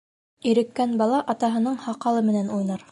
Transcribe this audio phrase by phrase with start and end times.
[0.51, 2.79] Иреккән бала атаһының һаҡалы менән уйнар.